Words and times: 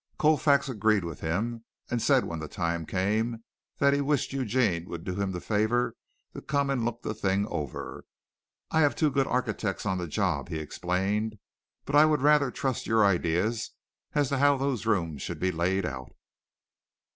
Colfax 0.17 0.67
agreed 0.67 1.05
with 1.05 1.19
him, 1.19 1.63
and 1.91 2.01
said 2.01 2.25
when 2.25 2.39
the 2.39 2.47
time 2.47 2.87
came 2.87 3.43
that 3.77 3.93
he 3.93 4.01
wished 4.01 4.33
Eugene 4.33 4.89
would 4.89 5.03
do 5.03 5.13
him 5.13 5.29
the 5.31 5.39
favor 5.39 5.95
to 6.33 6.41
come 6.41 6.71
and 6.71 6.83
look 6.83 7.03
the 7.03 7.13
thing 7.13 7.45
over. 7.49 8.05
"I 8.71 8.79
have 8.81 8.95
two 8.95 9.11
good 9.11 9.27
architects 9.27 9.85
on 9.85 9.99
the 9.99 10.07
job," 10.07 10.49
he 10.49 10.57
explained, 10.57 11.37
"but 11.85 11.95
I 11.95 12.05
would 12.05 12.23
rather 12.23 12.49
trust 12.49 12.87
your 12.87 13.05
ideas 13.05 13.75
as 14.15 14.29
to 14.29 14.39
how 14.39 14.57
those 14.57 14.87
rooms 14.87 15.21
should 15.21 15.39
be 15.39 15.51
laid 15.51 15.85
out." 15.85 16.11